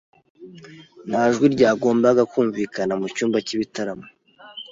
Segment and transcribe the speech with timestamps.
[1.09, 4.05] Nta jwi ryagombaga kumvikana mu cyumba cy'ibitaramo.